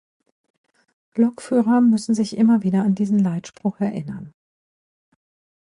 Lokführer 1.13 1.79
müssen 1.79 2.15
sich 2.15 2.35
immer 2.35 2.63
wieder 2.63 2.81
an 2.81 2.95
diesen 2.95 3.19
Leitspruch 3.19 3.79
erinnern. 3.81 4.33